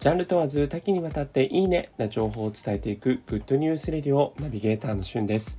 [0.00, 5.58] ジャンル問わず多岐にわたっていいねな情報を伝えていくグッドニュースレディオナビゲーターのしゅんです。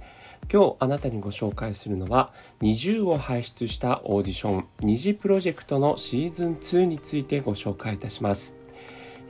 [0.51, 8.55] 今日あなたにご紹介するのは NiziU を輩出したオーディション二次プロジェクトのシーズン2についてご紹介いたします。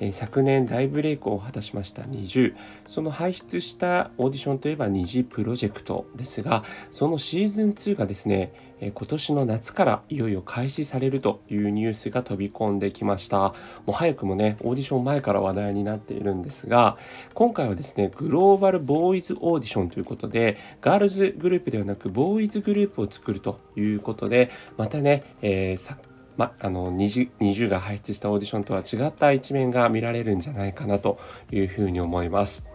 [0.02, 2.56] え昨年大ブレイクを果たしました NiziU
[2.86, 13.38] その輩出したオーディションといえば二次プロジェクトですがそのシーズン2がですね、え今年の夏からいよいよ開始されるというニュースが飛び込んできました。
[13.38, 13.54] も
[13.90, 16.98] う早くもねオーディション前から話題になっているんですが
[17.36, 31.20] 今回はですねグローバルボーイズオーディションということでガールズグループではなくボーイズグループを作るということでまたね、えーま、あの 20, 20が輩出したオーディションとは違った一面が見られるんじゃないかなと
[31.52, 32.66] いうふうに思います。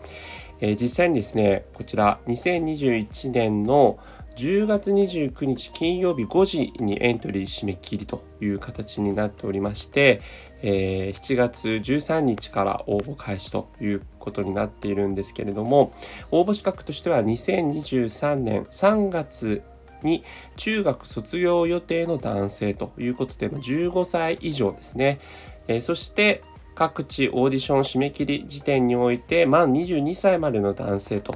[0.61, 3.99] えー、実際にですねこちら2021年の
[4.37, 10.21] 10月29日金曜日5時にエントリー締め切りという形になっておりまして、
[10.61, 15.95] えー、7月13日から応募開始ということになっているんですけれども
[16.31, 19.63] 応募資格としては2023年3月
[20.03, 20.25] に
[20.57, 25.21] 中学卒業予定の男性ということで15歳以上ですね、
[25.69, 26.43] えー、そして
[26.75, 31.35] 各地オーディション締め切り時点において満22歳までの男性と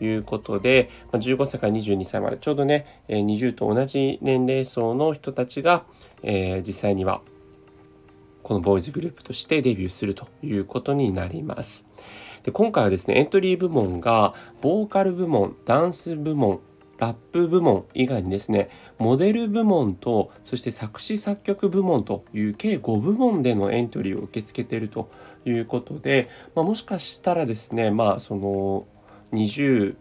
[0.00, 5.84] いうことでま15歳から22歳までちょうどねえ20と同じ年齢層の人たちが、
[6.22, 7.22] えー、実際には
[8.42, 11.86] このボーイズグループとしてデビューするということになります。
[12.42, 16.60] で今回はですねエントリー部門がボーカル部門ダンス部門
[17.02, 25.10] ラップ部門以外にですねモデル部門とそして作詞作曲部門という計5部門でのエントリーを受け付けていると
[25.44, 28.86] いうことで、まあ、もしかしたらですねまあその
[29.32, 29.96] 20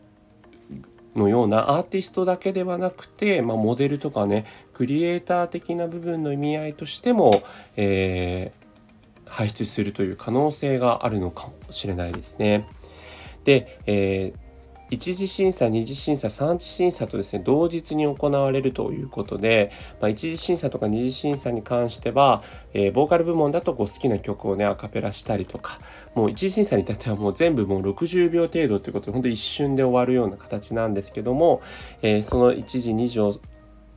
[1.15, 7.31] のようなアーティストだけではなくて、まあ、モデルとかねクリエイター的な部分の意味合いとしても、
[7.77, 12.67] えー、輩出するという可能性があるのかもしれないですね。
[13.43, 14.40] で、えー
[14.91, 19.71] 1次審査、2次審査、3次審査とですね、同日に行われるということで、
[20.01, 22.43] まあ、1次審査とか2次審査に関しては、
[22.73, 25.79] えー、ボーカル部門だとこう好きな曲をね、アカペラしたりとか、
[26.13, 31.61] もう1次審査に至ってはもう全部もう60秒程度ということで、本当一瞬で終わるような形なんですけども、
[32.01, 33.39] えー、その1次、2次を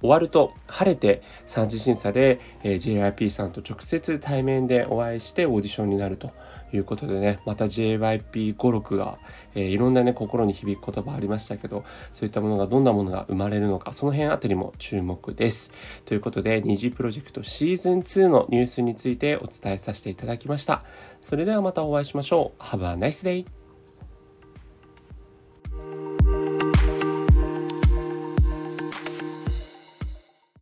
[0.05, 6.31] 終わると晴れて3次審査で、えー、JYP さんと直接対面でお会いしてオーディションになると
[6.75, 9.17] いうことでねまた JYP56 が、
[9.55, 15.73] えー、いろんなね心に響く言葉ありましたけどそういったものがどんなものが生まれるのかその辺あたりも注目です。
[16.05, 20.85] ということで二次プロジェクトシーズン2のニュースについてお伝えさせていただきました。
[21.23, 22.63] それではまたお会いしましょう。
[22.63, 23.64] Have a nice day!